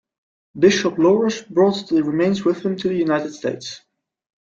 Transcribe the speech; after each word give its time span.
Bishop 0.57 0.95
Loras 0.95 1.47
brought 1.47 1.87
the 1.87 2.03
remains 2.03 2.43
with 2.43 2.65
him 2.65 2.75
to 2.75 2.89
the 2.89 2.95
United 2.95 3.35
States. 3.35 3.81